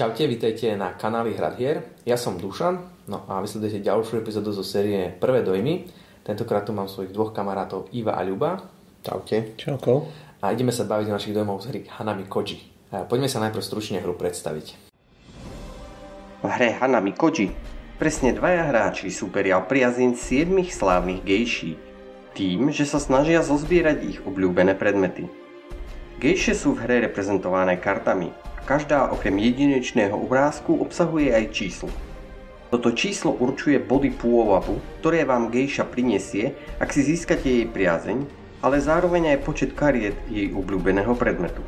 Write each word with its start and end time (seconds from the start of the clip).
Čaute, 0.00 0.24
vítajte 0.24 0.80
na 0.80 0.96
kanáli 0.96 1.36
Hrad 1.36 1.60
hier. 1.60 1.84
Ja 2.08 2.16
som 2.16 2.40
Dušan, 2.40 3.04
no 3.04 3.20
a 3.28 3.36
vysledujete 3.44 3.84
ďalšiu 3.84 4.24
epizódu 4.24 4.48
zo 4.48 4.64
série 4.64 5.12
Prvé 5.12 5.44
dojmy. 5.44 5.92
Tentokrát 6.24 6.64
tu 6.64 6.72
mám 6.72 6.88
svojich 6.88 7.12
dvoch 7.12 7.36
kamarátov 7.36 7.92
Iva 7.92 8.16
a 8.16 8.24
Ľuba. 8.24 8.64
Čaute. 9.04 9.60
Čauko. 9.60 10.08
A 10.40 10.56
ideme 10.56 10.72
sa 10.72 10.88
baviť 10.88 11.04
o 11.04 11.16
našich 11.20 11.36
dojmov 11.36 11.60
z 11.60 11.66
hry 11.68 11.80
Hanami 11.84 12.24
Koji. 12.24 12.88
Poďme 13.12 13.28
sa 13.28 13.44
najprv 13.44 13.60
stručne 13.60 14.00
hru 14.00 14.16
predstaviť. 14.16 14.66
V 16.40 16.46
hre 16.48 16.80
Hanami 16.80 17.12
Koji 17.12 17.52
presne 18.00 18.32
dvaja 18.32 18.72
hráči 18.72 19.12
súperia 19.12 19.60
o 19.60 19.68
priazin 19.68 20.16
siedmých 20.16 20.72
slávnych 20.72 21.28
gejší, 21.28 21.76
tým, 22.32 22.72
že 22.72 22.88
sa 22.88 22.96
snažia 22.96 23.44
zozbierať 23.44 24.16
ich 24.16 24.18
obľúbené 24.24 24.80
predmety. 24.80 25.28
Gejše 26.24 26.56
sú 26.56 26.72
v 26.72 26.88
hre 26.88 26.96
reprezentované 27.04 27.76
kartami, 27.76 28.32
Každá 28.70 29.10
okrem 29.10 29.34
jedinečného 29.34 30.14
obrázku 30.14 30.78
obsahuje 30.78 31.34
aj 31.34 31.50
číslo. 31.50 31.90
Toto 32.70 32.94
číslo 32.94 33.34
určuje 33.34 33.82
body 33.82 34.14
pôvabu, 34.14 34.78
ktoré 35.02 35.26
vám 35.26 35.50
gejša 35.50 35.90
prinesie, 35.90 36.54
ak 36.78 36.94
si 36.94 37.02
získate 37.02 37.50
jej 37.50 37.66
priazeň, 37.66 38.22
ale 38.62 38.78
zároveň 38.78 39.34
aj 39.34 39.42
počet 39.42 39.70
kariet 39.74 40.14
jej 40.30 40.54
obľúbeného 40.54 41.18
predmetu. 41.18 41.66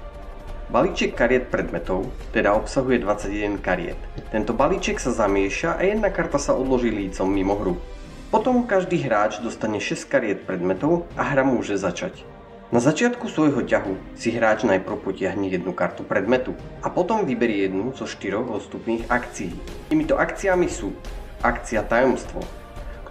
Balíček 0.70 1.18
kariet 1.18 1.50
predmetov 1.50 2.06
teda 2.30 2.54
obsahuje 2.54 3.02
21 3.02 3.58
kariet. 3.58 3.98
Tento 4.30 4.54
balíček 4.54 5.02
sa 5.02 5.10
zamieša 5.10 5.74
a 5.74 5.82
jedna 5.82 6.06
karta 6.06 6.38
sa 6.38 6.54
odloží 6.54 6.94
lícom 6.94 7.26
mimo 7.26 7.58
hru. 7.58 7.74
Potom 8.30 8.62
každý 8.62 9.02
hráč 9.02 9.42
dostane 9.42 9.82
6 9.82 10.06
kariet 10.06 10.46
predmetov 10.46 11.10
a 11.18 11.34
hra 11.34 11.42
môže 11.42 11.74
začať. 11.74 12.22
Na 12.72 12.80
začiatku 12.80 13.28
svojho 13.28 13.68
ťahu 13.68 14.16
si 14.16 14.32
hráč 14.32 14.64
najprv 14.64 15.04
potiahne 15.04 15.44
jednu 15.52 15.76
kartu 15.76 16.08
predmetu 16.08 16.56
a 16.80 16.88
potom 16.88 17.28
vyberie 17.28 17.68
jednu 17.68 17.92
zo 17.92 18.08
štyroch 18.08 18.48
dostupných 18.48 19.12
akcií. 19.12 19.52
Týmito 19.92 20.16
akciami 20.16 20.72
sú 20.72 20.96
akcia 21.44 21.84
tajomstvo, 21.84 22.40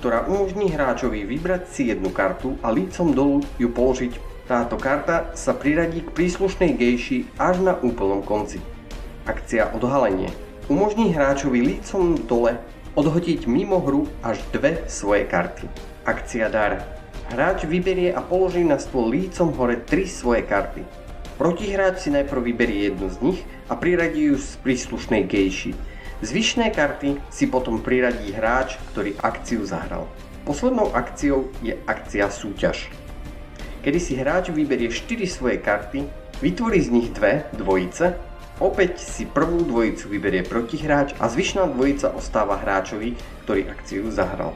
ktorá 0.02 0.26
umožní 0.26 0.73
hráčovi 0.73 1.30
vybrať 1.30 1.70
si 1.70 1.94
jednu 1.94 2.09
kartu 2.09 2.58
a 2.66 2.73
lícom 2.73 3.14
dolu 3.14 3.45
ju 3.62 3.70
položiť. 3.70 4.18
Táto 4.50 4.81
karta 4.81 5.30
sa 5.38 5.53
priradí 5.53 6.02
k 6.02 6.09
príslušnej 6.09 6.73
gejši 6.73 7.38
až 7.38 7.62
na 7.62 7.78
úplnom 7.86 8.25
konci. 8.25 8.58
Akcia 9.30 9.78
odhalenie 9.78 10.34
umožní 10.73 11.14
hráčovi 11.14 11.62
lícom 11.62 12.18
dole 12.25 12.58
odhodiť 12.98 13.46
mimo 13.46 13.78
hru 13.78 14.09
až 14.25 14.42
dve 14.50 14.90
svoje 14.90 15.30
karty. 15.30 15.70
Akcia 16.02 16.50
dar 16.50 17.01
Hráč 17.32 17.64
vyberie 17.64 18.12
a 18.12 18.20
položí 18.20 18.60
na 18.60 18.76
stôl 18.76 19.08
lícom 19.08 19.56
hore 19.56 19.80
tri 19.88 20.04
svoje 20.04 20.44
karty. 20.44 20.84
Protihráč 21.40 22.04
si 22.04 22.10
najprv 22.12 22.44
vyberie 22.44 22.92
jednu 22.92 23.08
z 23.08 23.18
nich 23.24 23.40
a 23.72 23.80
priradí 23.80 24.28
ju 24.28 24.36
z 24.36 24.60
príslušnej 24.60 25.32
gejši. 25.32 25.72
Zvyšné 26.28 26.76
karty 26.76 27.24
si 27.32 27.48
potom 27.48 27.80
priradí 27.80 28.36
hráč, 28.36 28.76
ktorý 28.92 29.16
akciu 29.24 29.64
zahral. 29.64 30.12
Poslednou 30.44 30.92
akciou 30.92 31.48
je 31.64 31.72
akcia 31.88 32.28
súťaž. 32.28 32.92
Kedy 33.80 34.00
si 34.04 34.20
hráč 34.20 34.52
vyberie 34.52 34.92
4 34.92 35.24
svoje 35.24 35.56
karty, 35.64 36.04
vytvorí 36.44 36.84
z 36.84 36.92
nich 36.92 37.16
dve 37.16 37.48
dvojice, 37.56 38.12
opäť 38.59 39.00
si 39.00 39.24
prvú 39.24 39.64
dvojicu 39.64 40.12
vyberie 40.12 40.44
protihráč 40.44 41.16
a 41.16 41.32
zvyšná 41.32 41.64
dvojica 41.72 42.12
ostáva 42.12 42.59
hráčovi, 42.59 43.16
ktorý 43.48 43.72
akciu 43.72 44.12
zahral. 44.12 44.52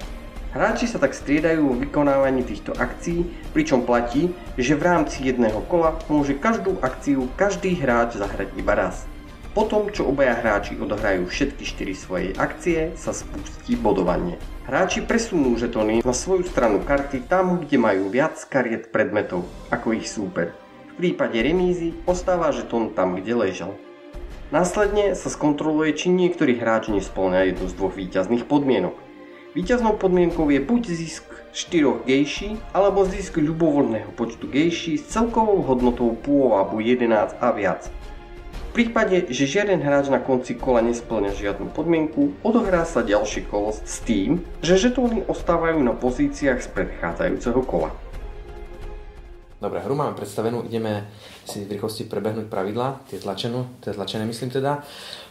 Hráči 0.55 0.87
sa 0.87 1.03
tak 1.03 1.11
striedajú 1.11 1.67
vo 1.67 1.75
vykonávaní 1.75 2.39
týchto 2.47 2.71
akcií, 2.71 3.27
pričom 3.51 3.83
platí, 3.83 4.31
že 4.55 4.79
v 4.79 4.87
rámci 4.87 5.27
jedného 5.27 5.59
kola 5.67 5.99
môže 6.07 6.31
každú 6.31 6.79
akciu 6.79 7.27
každý 7.35 7.75
hráč 7.75 8.15
zahrať 8.15 8.55
iba 8.55 8.71
raz. 8.71 9.03
Potom, 9.51 9.91
čo 9.91 10.07
obaja 10.07 10.31
hráči 10.31 10.79
odohrajú 10.79 11.27
všetky 11.27 11.59
4 11.91 11.91
svoje 11.99 12.27
akcie, 12.39 12.95
sa 12.95 13.11
spustí 13.11 13.75
bodovanie. 13.75 14.39
Hráči 14.63 15.03
presunú 15.03 15.59
žetóny 15.59 15.99
na 15.99 16.15
svoju 16.15 16.47
stranu 16.47 16.79
karty 16.87 17.27
tam, 17.27 17.59
kde 17.59 17.75
majú 17.75 18.07
viac 18.07 18.39
kariet 18.47 18.95
predmetov 18.95 19.43
ako 19.75 19.91
ich 19.91 20.07
súper. 20.07 20.55
V 20.95 21.03
prípade 21.03 21.35
remízy 21.35 21.99
ostáva 22.07 22.55
žetón 22.55 22.95
tam, 22.95 23.19
kde 23.19 23.35
ležal. 23.35 23.75
Následne 24.55 25.19
sa 25.19 25.27
skontroluje, 25.27 25.91
či 25.99 26.07
niektorý 26.07 26.55
hráč 26.55 26.87
nesplňa 26.87 27.51
jednu 27.51 27.67
z 27.67 27.73
dvoch 27.75 27.91
výťazných 27.99 28.47
podmienok. 28.47 29.04
Výťaznou 29.55 29.95
podmienkou 29.95 30.51
je 30.51 30.59
buď 30.59 30.81
zisk 30.91 31.23
4 31.55 32.03
gejší, 32.03 32.59
alebo 32.75 33.07
zisk 33.07 33.39
ľubovoľného 33.39 34.11
počtu 34.11 34.51
gejší 34.51 34.99
s 34.99 35.07
celkovou 35.07 35.63
hodnotou 35.63 36.11
pôvabu 36.11 36.83
11 36.83 37.39
a 37.39 37.55
viac. 37.55 37.87
V 38.51 38.69
prípade, 38.75 39.31
že 39.31 39.47
žiaden 39.47 39.79
hráč 39.79 40.11
na 40.11 40.19
konci 40.19 40.59
kola 40.59 40.83
nesplňa 40.83 41.31
žiadnu 41.31 41.71
podmienku, 41.71 42.35
odohrá 42.43 42.83
sa 42.83 42.99
ďalší 42.99 43.47
kolo 43.47 43.71
s 43.71 44.03
tým, 44.03 44.43
že 44.59 44.75
žetóny 44.75 45.23
ostávajú 45.23 45.79
na 45.79 45.95
pozíciách 45.95 46.59
z 46.59 46.67
predchádzajúceho 46.75 47.63
kola. 47.63 47.95
Dobre, 49.65 49.81
hru 49.81 49.97
máme 49.97 50.13
predstavenú, 50.13 50.61
ideme 50.61 51.09
si 51.49 51.65
v 51.65 51.73
rýchlosti 51.73 52.05
prebehnúť 52.05 52.53
pravidla, 52.53 53.01
tie 53.09 53.17
tlačenú, 53.17 53.81
tie 53.81 53.97
tlačené 53.97 54.21
myslím 54.29 54.53
teda 54.53 54.85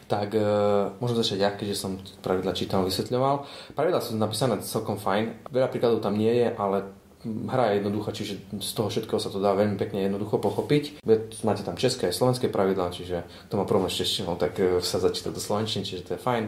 tak 0.04 0.36
uh, 0.36 0.92
môžem 1.00 1.16
začať 1.16 1.38
ja, 1.40 1.50
keďže 1.54 1.80
som 1.80 1.96
pravidla 2.20 2.52
čítal, 2.52 2.84
vysvetľoval. 2.84 3.46
Pravidla 3.72 4.04
sú 4.04 4.18
napísané 4.20 4.60
celkom 4.60 5.00
fajn, 5.00 5.48
veľa 5.48 5.72
príkladov 5.72 6.04
tam 6.04 6.18
nie 6.20 6.28
je, 6.28 6.52
ale 6.52 6.92
hra 7.24 7.72
je 7.72 7.80
jednoduchá, 7.80 8.10
čiže 8.12 8.34
z 8.60 8.70
toho 8.76 8.92
všetkého 8.92 9.16
sa 9.16 9.32
to 9.32 9.40
dá 9.40 9.56
veľmi 9.56 9.80
pekne 9.80 10.04
jednoducho 10.04 10.36
pochopiť. 10.36 11.00
Máte 11.40 11.64
tam 11.64 11.80
české 11.80 12.12
a 12.12 12.12
slovenské 12.12 12.52
pravidlá, 12.52 12.92
čiže 12.92 13.24
kto 13.48 13.56
má 13.56 13.64
problém 13.64 13.88
s 13.88 13.96
češtinou, 13.96 14.36
tak 14.36 14.60
uh, 14.60 14.82
sa 14.84 15.00
začíta 15.00 15.32
do 15.32 15.40
slovenčiny, 15.40 15.88
čiže 15.88 16.04
to 16.04 16.10
je 16.18 16.20
fajn. 16.20 16.44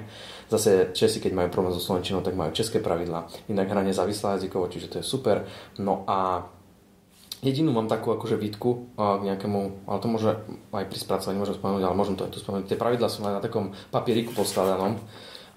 Zase 0.53 0.93
Česi, 0.93 1.23
keď 1.23 1.33
majú 1.33 1.49
problém 1.49 1.73
so 1.73 1.81
slovenčinou, 1.81 2.21
tak 2.21 2.37
majú 2.37 2.53
české 2.53 2.85
pravidlá. 2.85 3.49
Inak 3.49 3.73
hra 3.73 3.81
nezávislá 3.89 4.37
jazykovo, 4.37 4.69
čiže 4.69 4.91
to 4.93 4.97
je 5.01 5.05
super. 5.07 5.49
No 5.81 6.05
a 6.05 6.45
Jedinú 7.45 7.73
mám 7.73 7.87
takú 7.87 8.17
akože 8.17 8.41
výtku 8.41 8.97
k 8.97 9.21
nejakému, 9.29 9.85
ale 9.85 9.99
to 10.01 10.09
môže 10.09 10.41
aj 10.73 10.85
pri 10.89 10.99
spracovaní 10.99 11.37
môžem 11.37 11.57
spomenúť, 11.61 11.85
ale 11.85 11.99
môžem 11.99 12.17
to 12.17 12.25
aj 12.25 12.33
tu 12.33 12.41
spomenúť. 12.41 12.73
Tie 12.73 12.81
pravidlá 12.81 13.09
sú 13.13 13.21
na 13.21 13.45
takom 13.45 13.77
papieriku 13.93 14.33
poskladanom 14.33 14.97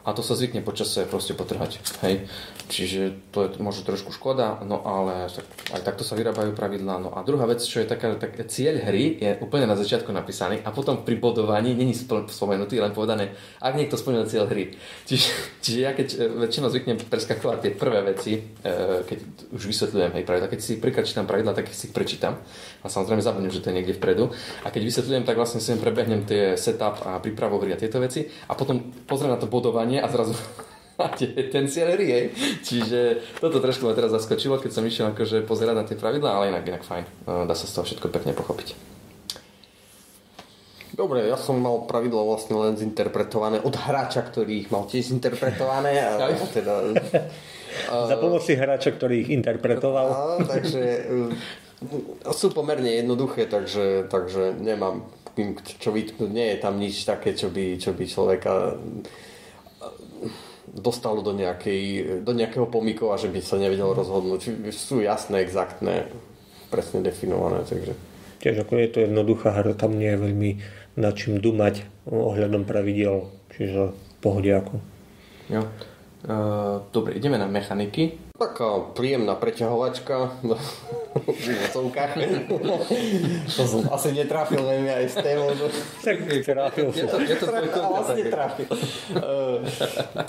a 0.09 0.17
to 0.17 0.25
sa 0.25 0.33
zvykne 0.33 0.65
počasie 0.65 1.05
proste 1.05 1.37
potrhať. 1.37 1.77
Hej. 2.01 2.25
Čiže 2.69 3.29
to 3.29 3.45
je 3.45 3.49
možno 3.61 3.85
trošku 3.85 4.09
škoda, 4.09 4.61
no 4.65 4.81
ale 4.81 5.29
aj 5.73 5.81
takto 5.85 6.01
sa 6.01 6.17
vyrábajú 6.17 6.57
pravidlá. 6.57 6.97
No 6.97 7.09
a 7.13 7.21
druhá 7.21 7.45
vec, 7.45 7.61
čo 7.61 7.81
je 7.81 7.87
taká, 7.87 8.17
tak 8.17 8.37
cieľ 8.49 8.81
hry 8.81 9.21
je 9.21 9.31
úplne 9.45 9.69
na 9.69 9.77
začiatku 9.77 10.09
napísaný 10.09 10.65
a 10.65 10.73
potom 10.73 11.05
pri 11.05 11.21
bodovaní 11.21 11.77
není 11.77 11.93
spomenutý, 11.93 12.81
len 12.81 12.93
povedané, 12.93 13.37
ak 13.61 13.77
niekto 13.77 13.97
splnil 13.97 14.25
cieľ 14.25 14.49
hry. 14.49 14.73
Čiže, 15.05 15.29
čiže 15.61 15.79
ja 15.79 15.91
keď 15.93 16.07
e, 16.09 16.17
väčšinou 16.49 16.69
zvyknem 16.73 16.97
preskakovať 17.05 17.57
tie 17.61 17.71
prvé 17.77 17.99
veci, 18.09 18.33
e, 18.37 18.41
keď 19.05 19.19
už 19.53 19.63
vysvetľujem 19.69 20.11
hej, 20.17 20.23
pravidla, 20.25 20.49
keď 20.49 20.59
si 20.61 20.81
príklad 20.81 21.05
čítam 21.05 21.29
pravidla, 21.29 21.53
tak 21.53 21.69
si 21.69 21.89
ich 21.89 21.93
prečítam 21.93 22.41
a 22.81 22.87
samozrejme 22.87 23.21
zabudnem, 23.21 23.53
že 23.53 23.61
to 23.61 23.69
je 23.69 23.75
niekde 23.77 23.93
vpredu. 23.99 24.31
A 24.63 24.73
keď 24.73 24.81
vysvetľujem, 24.87 25.23
tak 25.27 25.35
vlastne 25.35 25.61
si 25.61 25.75
prebehnem 25.75 26.23
tie 26.25 26.55
setup 26.55 27.03
a 27.05 27.19
prípravu 27.19 27.59
hry 27.59 27.75
a 27.75 27.81
tieto 27.81 27.99
veci 27.99 28.25
a 28.47 28.55
potom 28.55 28.91
pozriem 29.05 29.35
na 29.35 29.39
to 29.39 29.51
bodovanie 29.51 29.98
a 30.01 30.07
zrazu 30.07 30.33
máte 30.99 31.31
ten 31.47 31.67
cieľ 31.69 31.95
hej. 31.95 32.35
Čiže 32.63 32.99
toto 33.39 33.63
trošku 33.63 33.87
ma 33.87 33.95
teraz 33.95 34.11
zaskočilo, 34.11 34.59
keď 34.59 34.71
som 34.71 34.83
išiel 34.83 35.15
akože 35.15 35.47
pozerať 35.47 35.75
na 35.75 35.85
tie 35.87 35.95
pravidlá, 35.95 36.29
ale 36.35 36.51
inak, 36.51 36.67
inak 36.67 36.83
fajn. 36.83 37.05
Dá 37.47 37.55
sa 37.55 37.65
z 37.67 37.73
toho 37.75 37.85
všetko 37.87 38.07
pekne 38.11 38.35
pochopiť. 38.35 38.75
Dobre, 40.99 41.23
ja 41.31 41.39
som 41.39 41.55
mal 41.63 41.88
pravidlo 41.88 42.27
vlastne 42.27 42.59
len 42.59 42.75
zinterpretované 42.75 43.63
od 43.63 43.71
hráča, 43.71 44.19
ktorý 44.19 44.67
ich 44.67 44.69
mal 44.73 44.83
tiež 44.83 45.15
zinterpretované. 45.15 45.95
A, 45.95 46.27
a 46.27 46.47
teda, 46.51 46.91
Za 47.88 48.17
pomoci 48.17 48.57
hráča, 48.57 48.91
ktorý 48.91 49.25
ich 49.25 49.29
interpretoval. 49.31 50.07
A, 50.09 50.21
takže 50.43 50.81
e, 50.83 52.33
sú 52.33 52.51
pomerne 52.51 52.89
jednoduché, 52.99 53.45
takže, 53.45 54.09
takže 54.09 54.57
nemám 54.59 55.06
čo 55.79 55.95
vytknúť. 55.95 56.31
Nie 56.33 56.56
je 56.56 56.57
tam 56.59 56.75
nič 56.75 57.07
také, 57.07 57.31
čo 57.31 57.47
by, 57.47 57.79
čo 57.79 57.95
by 57.95 58.03
človeka 58.03 58.75
dostalo 60.69 61.25
do, 61.25 61.33
nejakej, 61.33 62.21
do 62.21 62.31
nejakého 62.31 62.69
pomykova, 62.69 63.17
že 63.17 63.31
by 63.31 63.39
sa 63.41 63.57
nevedel 63.57 63.91
rozhodnúť. 63.93 64.69
Sú 64.73 65.01
jasné, 65.01 65.41
exaktné, 65.41 66.09
presne 66.69 67.01
definované. 67.01 67.65
Takže. 67.65 67.93
Tiež 68.39 68.63
ako 68.63 68.73
je 68.79 68.89
to 68.89 68.99
jednoduchá 69.03 69.51
hra, 69.51 69.73
tam 69.75 69.97
nie 69.97 70.13
je 70.13 70.23
veľmi 70.23 70.51
nad 70.99 71.15
čím 71.15 71.39
dumať 71.39 71.87
ohľadom 72.11 72.67
pravidel, 72.67 73.31
čiže 73.55 73.95
pohodiaku. 74.19 74.77
Jo. 75.47 75.63
Uh, 76.19 76.83
dobre, 76.91 77.15
ideme 77.15 77.39
na 77.39 77.47
mechaniky. 77.47 78.35
Taká 78.35 78.91
príjemná 78.91 79.39
preťahovačka 79.39 80.43
v 81.15 81.29
úvodzovkách. 81.29 82.11
to 83.50 83.63
som 83.65 83.81
asi 83.89 84.13
netrafil 84.13 84.61
veľmi 84.61 84.89
aj 84.89 85.06
s 85.09 85.15
témou. 85.17 85.50
Tak 86.06 86.15
trafil 86.45 86.88
Je 86.94 87.06
to, 87.06 87.17
je 87.19 87.38
to 87.69 87.81
vlastne 87.81 88.23
trafil. 88.29 88.69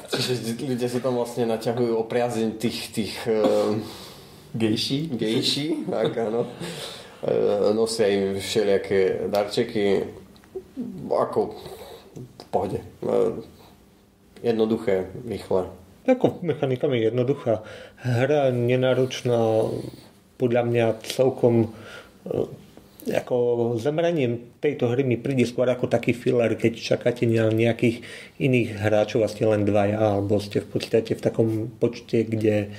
Čiže 0.08 0.32
ľudia 0.64 0.88
si 0.88 0.98
tam 1.04 1.20
vlastne 1.20 1.44
naťahujú 1.48 1.92
o 1.96 2.04
priazeň 2.04 2.56
tých, 2.56 2.78
tých 2.92 3.14
uh, 3.28 3.76
gejší. 4.56 5.12
gejší, 5.14 5.84
tak 5.88 6.16
áno. 6.16 6.48
Uh, 7.20 7.76
nosia 7.76 8.08
im 8.08 8.40
všelijaké 8.40 9.28
darčeky. 9.28 10.08
Ako 11.10 11.54
v 12.16 12.44
pohode. 12.48 12.80
E, 12.80 13.14
jednoduché, 14.42 15.12
rýchle. 15.28 15.68
Ako 16.08 16.40
mechanikami 16.40 17.04
jednoduchá. 17.04 17.62
Hra 18.00 18.50
nenáročná, 18.50 19.68
podľa 20.40 20.64
mňa 20.64 20.86
celkom 21.04 21.68
e, 22.24 22.48
ako 23.12 23.36
zameraním 23.76 24.56
tejto 24.60 24.88
hry 24.92 25.04
mi 25.04 25.16
príde 25.20 25.44
skôr 25.44 25.68
ako 25.68 25.88
taký 25.88 26.16
filler, 26.16 26.56
keď 26.56 26.72
čakáte 26.80 27.28
na 27.28 27.52
nejakých 27.52 28.00
iných 28.40 28.80
hráčov 28.80 29.24
a 29.24 29.28
ste 29.28 29.44
len 29.44 29.68
dvaja, 29.68 30.00
alebo 30.00 30.40
ste 30.40 30.64
v 30.64 30.68
podstate 30.72 31.12
v 31.16 31.24
takom 31.24 31.48
počte, 31.80 32.24
kde 32.24 32.72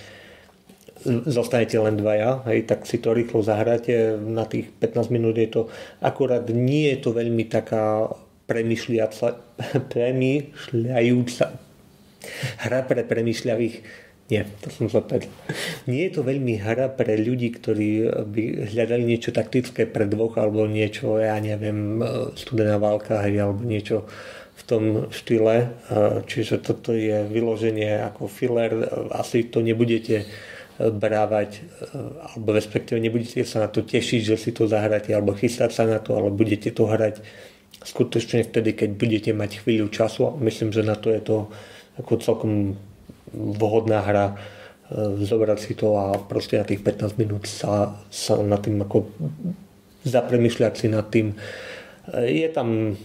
zostanete 1.05 1.81
len 1.81 1.97
dvaja, 1.97 2.45
hej, 2.45 2.69
tak 2.69 2.85
si 2.85 3.01
to 3.01 3.17
rýchlo 3.17 3.41
zahráte, 3.41 4.21
na 4.21 4.45
tých 4.45 4.69
15 4.77 5.09
minút 5.09 5.33
je 5.37 5.49
to, 5.49 5.65
akurát 5.97 6.45
nie 6.53 6.93
je 6.93 6.97
to 7.01 7.09
veľmi 7.17 7.49
taká 7.49 8.05
premyšľajúca 9.89 11.45
hra 12.61 12.85
pre 12.85 13.01
premyšľavých 13.01 13.75
nie, 14.31 14.47
to 14.63 14.71
som 14.71 14.87
zopäť. 14.87 15.27
Nie 15.91 16.07
je 16.07 16.15
to 16.15 16.21
veľmi 16.23 16.55
hra 16.55 16.87
pre 16.95 17.19
ľudí, 17.19 17.51
ktorí 17.51 18.07
by 18.31 18.71
hľadali 18.71 19.03
niečo 19.03 19.35
taktické 19.35 19.83
pre 19.83 20.07
dvoch 20.07 20.39
alebo 20.39 20.63
niečo, 20.63 21.19
ja 21.19 21.35
neviem, 21.43 21.99
studená 22.39 22.79
válka 22.79 23.19
hej, 23.27 23.43
alebo 23.43 23.61
niečo 23.67 24.07
v 24.55 24.61
tom 24.63 24.83
štýle. 25.11 25.75
Čiže 26.31 26.63
toto 26.63 26.95
je 26.95 27.27
vyloženie 27.27 27.99
ako 28.07 28.31
filler. 28.31 28.71
Asi 29.11 29.51
to 29.51 29.59
nebudete 29.59 30.23
brávať, 30.79 31.61
alebo 32.31 32.55
respektíve 32.55 32.97
nebudete 32.97 33.43
sa 33.43 33.67
na 33.67 33.69
to 33.69 33.83
tešiť, 33.83 34.33
že 34.33 34.35
si 34.39 34.49
to 34.55 34.65
zahráte, 34.65 35.11
alebo 35.13 35.35
chystať 35.35 35.75
sa 35.75 35.83
na 35.85 35.99
to, 35.99 36.15
ale 36.15 36.31
budete 36.31 36.71
to 36.71 36.87
hrať 36.87 37.19
skutočne 37.81 38.45
vtedy, 38.47 38.73
keď 38.77 38.89
budete 38.95 39.31
mať 39.33 39.61
chvíľu 39.65 39.91
času. 39.91 40.37
Myslím, 40.39 40.69
že 40.71 40.85
na 40.85 40.93
to 40.93 41.09
je 41.09 41.21
to 41.21 41.51
ako 41.99 42.13
celkom 42.21 42.53
vhodná 43.33 44.03
hra 44.03 44.25
e, 44.31 44.35
zobrať 45.23 45.59
si 45.59 45.73
to 45.73 45.95
a 45.97 46.15
proste 46.19 46.59
na 46.59 46.65
tých 46.67 46.83
15 46.83 47.15
minút 47.19 47.47
sa, 47.47 47.95
sa 48.11 48.37
nad 48.39 48.59
tým 48.59 48.79
ako 48.83 49.07
zapremýšľať 50.03 50.73
si 50.75 50.87
nad 50.91 51.07
tým. 51.07 51.33
E, 51.33 51.35
je 52.27 52.47
tam 52.51 52.95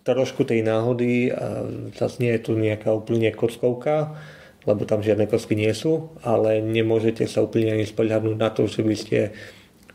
trošku 0.00 0.48
tej 0.48 0.64
náhody, 0.64 1.28
zase 1.92 2.24
nie 2.24 2.32
je 2.32 2.40
tu 2.40 2.56
nejaká 2.56 2.88
úplne 2.88 3.30
kockovka, 3.36 4.16
lebo 4.64 4.84
tam 4.84 5.04
žiadne 5.04 5.28
kocky 5.28 5.56
nie 5.56 5.72
sú, 5.72 6.12
ale 6.24 6.60
nemôžete 6.60 7.24
sa 7.24 7.44
úplne 7.44 7.76
ani 7.76 7.84
spoľahnúť 7.88 8.36
na 8.36 8.48
to, 8.52 8.68
že 8.68 8.80
by 8.80 8.96
ste 8.96 9.18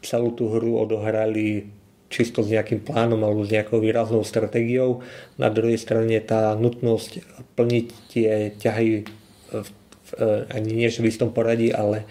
celú 0.05 0.33
tú 0.33 0.49
hru 0.53 0.77
odohrali 0.77 1.69
čisto 2.09 2.45
s 2.45 2.53
nejakým 2.53 2.85
plánom 2.85 3.19
alebo 3.25 3.43
s 3.43 3.51
nejakou 3.51 3.81
výraznou 3.81 4.21
stratégiou. 4.21 5.01
Na 5.41 5.49
druhej 5.49 5.77
strane 5.81 6.21
tá 6.21 6.53
nutnosť 6.53 7.25
plniť 7.57 7.87
tie 8.13 8.29
ťahy 8.55 8.89
v, 9.05 9.59
v, 9.65 10.09
ani 10.53 10.69
nie 10.85 10.89
v 10.89 11.09
istom 11.09 11.33
poradí, 11.33 11.73
ale 11.73 12.05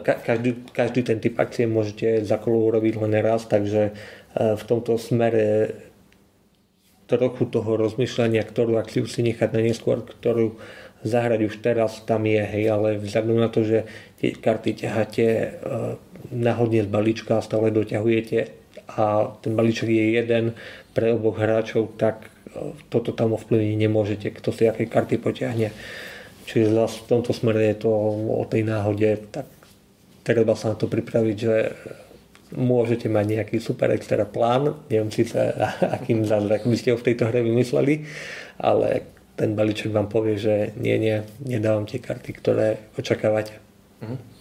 každý, 0.00 0.64
každý 0.72 1.00
ten 1.04 1.18
typ 1.20 1.36
akcie 1.36 1.68
môžete 1.68 2.24
za 2.24 2.40
kolo 2.40 2.64
urobiť 2.72 2.94
len 3.04 3.12
raz, 3.20 3.44
takže 3.44 3.92
e, 3.92 3.92
v 4.56 4.62
tomto 4.64 4.96
smere 4.96 5.76
trochu 7.04 7.44
toho 7.52 7.76
rozmýšľania, 7.76 8.48
ktorú 8.48 8.80
akciu 8.80 9.04
si 9.04 9.20
nechať 9.20 9.52
na 9.52 9.60
neskôr, 9.60 10.00
ktorú 10.00 10.56
zahrať 11.04 11.52
už 11.52 11.60
teraz 11.60 12.00
tam 12.08 12.24
je, 12.24 12.40
hej, 12.40 12.64
ale 12.72 12.96
vzhľadom 12.96 13.36
na 13.36 13.52
to, 13.52 13.60
že 13.60 13.84
tie 14.24 14.32
karty 14.32 14.88
ťaháte 14.88 15.26
e, 15.28 15.48
náhodne 16.32 16.80
z 16.80 16.88
balíčka 16.88 17.36
a 17.36 17.44
stále 17.44 17.68
doťahujete 17.68 18.63
a 18.94 19.34
ten 19.42 19.58
balíček 19.58 19.90
je 19.90 20.18
jeden 20.18 20.54
pre 20.94 21.10
oboch 21.10 21.38
hráčov, 21.38 21.98
tak 21.98 22.30
e, 22.54 22.74
toto 22.88 23.10
tam 23.10 23.34
ovplyvniť 23.34 23.76
nemôžete, 23.78 24.28
kto 24.30 24.54
si 24.54 24.70
aké 24.70 24.86
karty 24.86 25.18
potiahne. 25.18 25.74
Čiže 26.44 26.76
zase 26.76 26.96
v 27.02 27.08
tomto 27.08 27.32
smere 27.32 27.72
je 27.72 27.88
to 27.88 27.90
o 28.40 28.44
tej 28.46 28.62
náhode, 28.68 29.32
tak 29.32 29.48
treba 30.22 30.54
sa 30.54 30.72
na 30.72 30.76
to 30.76 30.86
pripraviť, 30.86 31.36
že 31.36 31.54
môžete 32.54 33.10
mať 33.10 33.24
nejaký 33.40 33.56
super 33.58 33.90
extra 33.90 34.22
plán, 34.28 34.86
neviem 34.86 35.10
síce 35.10 35.36
akým 35.96 36.22
zázrak 36.22 36.68
by 36.68 36.76
ste 36.78 36.94
ho 36.94 37.00
v 37.00 37.06
tejto 37.12 37.28
hre 37.28 37.42
vymysleli, 37.42 38.06
ale 38.60 39.14
ten 39.34 39.58
balíček 39.58 39.90
vám 39.90 40.06
povie, 40.06 40.38
že 40.38 40.54
nie, 40.78 40.94
nie, 40.94 41.26
nedávam 41.42 41.90
tie 41.90 41.98
karty, 41.98 42.30
ktoré 42.38 42.78
očakávate. 42.94 43.58
Mm-hmm. 43.98 44.33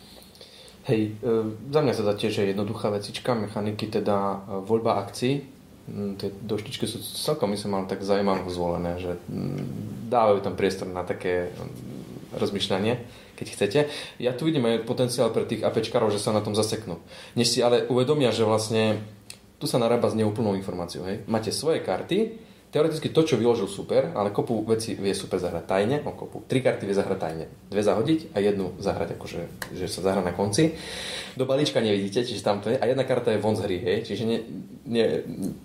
Hej, 0.84 1.16
e, 1.24 1.32
za 1.72 1.80
mňa 1.80 1.94
sa 1.96 2.12
tiež 2.12 2.44
jednoduchá 2.44 2.92
vecička, 2.92 3.32
mechaniky, 3.40 3.88
teda 3.88 4.16
e, 4.20 4.38
voľba 4.68 5.00
akcií. 5.00 5.40
Mm, 5.88 6.20
tie 6.20 6.30
doštičky 6.32 6.84
sú 6.84 7.00
celkom, 7.00 7.52
myslím, 7.56 7.80
ale 7.80 7.88
tak 7.88 8.04
zaujímavé 8.04 8.44
zvolené, 8.52 9.00
že 9.00 9.16
mm, 9.32 10.12
dávajú 10.12 10.40
tam 10.44 10.60
priestor 10.60 10.92
na 10.92 11.08
také 11.08 11.56
mm, 11.56 12.36
rozmýšľanie, 12.36 13.00
keď 13.40 13.48
chcete. 13.48 13.80
Ja 14.20 14.36
tu 14.36 14.44
vidím 14.44 14.68
aj 14.68 14.84
potenciál 14.84 15.32
pre 15.32 15.48
tých 15.48 15.64
apečkarov, 15.64 16.12
že 16.12 16.20
sa 16.20 16.36
na 16.36 16.44
tom 16.44 16.52
zaseknú. 16.52 17.00
Než 17.40 17.48
si 17.48 17.60
ale 17.64 17.88
uvedomia, 17.88 18.36
že 18.36 18.44
vlastne 18.44 19.00
tu 19.64 19.72
sa 19.72 19.80
narába 19.80 20.12
s 20.12 20.20
neúplnou 20.20 20.60
informáciou. 20.60 21.08
Hej. 21.08 21.24
Máte 21.32 21.56
svoje 21.56 21.80
karty, 21.80 22.36
teoreticky 22.74 23.14
to, 23.14 23.22
čo 23.22 23.38
vyložil 23.38 23.70
super, 23.70 24.10
ale 24.18 24.34
kopu 24.34 24.66
veci 24.66 24.98
vie 24.98 25.14
super 25.14 25.38
zahrať 25.38 25.64
tajne, 25.70 25.98
o 26.02 26.12
kopu. 26.18 26.42
Tri 26.50 26.66
karty 26.66 26.90
vie 26.90 26.98
zahrať 26.98 27.20
tajne. 27.22 27.46
Dve 27.70 27.86
zahodiť 27.86 28.34
a 28.34 28.42
jednu 28.42 28.74
zahrať 28.82 29.14
akože, 29.14 29.42
že 29.78 29.86
sa 29.86 30.02
zahra 30.02 30.26
na 30.26 30.34
konci. 30.34 30.74
Do 31.38 31.46
balíčka 31.46 31.78
nevidíte, 31.86 32.26
čiže 32.26 32.42
tam 32.42 32.66
to 32.66 32.74
je. 32.74 32.82
A 32.82 32.90
jedna 32.90 33.06
karta 33.06 33.30
je 33.30 33.38
von 33.38 33.54
z 33.54 33.70
hry, 33.70 33.78
hej. 33.78 33.98
Čiže 34.10 34.24
ne, 34.26 34.38
ne, 34.90 35.06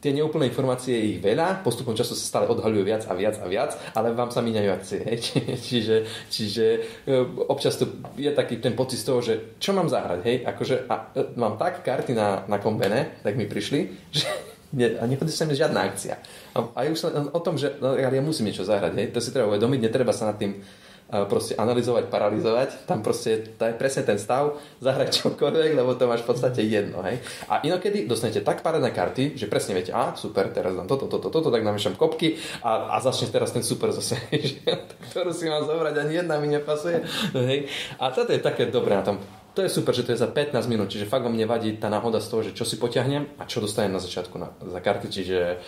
tie 0.05 0.13
neúplné 0.13 0.53
informácie 0.53 0.93
je 0.93 1.05
ich 1.17 1.21
veľa, 1.25 1.65
postupom 1.65 1.97
času 1.97 2.13
sa 2.13 2.29
stále 2.29 2.45
odhaľujú 2.53 2.85
viac 2.85 3.03
a 3.09 3.17
viac 3.17 3.41
a 3.41 3.47
viac, 3.49 3.73
ale 3.97 4.13
vám 4.13 4.29
sa 4.29 4.45
míňajú 4.45 4.69
akcie, 4.69 5.01
hej. 5.01 5.19
Čiže, 5.69 5.97
čiže 6.29 6.67
e, 7.09 7.13
občas 7.49 7.81
to 7.81 7.89
je 8.21 8.29
taký 8.33 8.61
ten 8.61 8.77
pocit 8.77 9.01
z 9.01 9.07
toho, 9.09 9.21
že 9.25 9.57
čo 9.57 9.73
mám 9.73 9.89
zahrať, 9.89 10.21
hej. 10.29 10.37
Akože 10.45 10.85
a, 10.93 11.09
e, 11.17 11.25
mám 11.41 11.57
tak 11.57 11.81
karty 11.81 12.13
na, 12.13 12.45
na 12.45 12.61
kombene, 12.61 13.17
tak 13.25 13.37
mi 13.37 13.49
prišli, 13.49 13.81
že 14.17 14.48
a 14.77 15.05
nechodí 15.09 15.33
sa 15.33 15.49
mi 15.49 15.57
žiadna 15.57 15.81
akcia. 15.89 16.21
A, 16.53 16.59
a 16.77 16.81
už 16.85 16.99
sa 17.01 17.09
o 17.09 17.41
tom, 17.41 17.57
že 17.57 17.81
no, 17.81 17.97
ja 17.97 18.09
musím 18.21 18.53
niečo 18.53 18.69
zahrať, 18.69 18.93
hej, 19.01 19.09
to 19.17 19.25
si 19.25 19.33
treba 19.33 19.49
uvedomiť, 19.49 19.81
netreba 19.81 20.13
sa 20.13 20.29
nad 20.29 20.37
tým 20.37 20.61
proste 21.09 21.57
analyzovať, 21.57 22.13
paralizovať, 22.13 22.85
tam 22.85 23.01
proste 23.01 23.57
to 23.57 23.65
je 23.65 23.75
presne 23.81 24.05
ten 24.05 24.21
stav, 24.21 24.61
zahrať 24.85 25.25
čokoľvek, 25.25 25.73
lebo 25.73 25.97
to 25.97 26.05
máš 26.05 26.21
v 26.21 26.29
podstate 26.37 26.61
jedno, 26.69 27.01
hej. 27.01 27.25
A 27.49 27.65
inokedy 27.65 28.05
dostanete 28.05 28.45
tak 28.45 28.61
parené 28.61 28.93
karty, 28.93 29.33
že 29.33 29.49
presne 29.49 29.73
viete, 29.73 29.97
a 29.97 30.13
super, 30.13 30.53
teraz 30.53 30.77
dám 30.77 30.85
toto, 30.85 31.09
toto, 31.09 31.33
toto, 31.33 31.49
tak 31.49 31.65
namiešam 31.65 31.97
kopky 31.97 32.37
a, 32.61 32.93
a 32.93 32.97
začne 33.01 33.33
teraz 33.33 33.57
ten 33.57 33.65
super 33.65 33.89
zase, 33.89 34.21
ktorú 35.09 35.33
si 35.33 35.49
mám 35.49 35.65
zobrať, 35.65 35.97
ani 35.97 36.21
jedna 36.21 36.37
mi 36.37 36.53
nepasuje, 36.53 37.01
hej. 37.33 37.73
A 37.97 38.13
toto 38.13 38.37
je 38.37 38.45
také 38.45 38.69
dobré 38.69 39.01
na 39.01 39.05
tom 39.05 39.19
to 39.59 39.67
je 39.67 39.75
super, 39.75 39.91
že 39.91 40.07
to 40.07 40.15
je 40.15 40.23
za 40.23 40.31
15 40.31 40.71
minút, 40.71 40.87
čiže 40.87 41.11
fakt 41.11 41.27
vám 41.27 41.35
nevadí 41.35 41.83
tá 41.83 41.91
náhoda 41.91 42.23
z 42.23 42.31
toho, 42.31 42.47
že 42.47 42.55
čo 42.55 42.63
si 42.63 42.79
potiahnem 42.79 43.43
a 43.43 43.43
čo 43.43 43.59
dostanem 43.59 43.91
na 43.91 43.99
začiatku 43.99 44.39
na, 44.39 44.55
za 44.55 44.79
karty, 44.79 45.11
čiže 45.11 45.59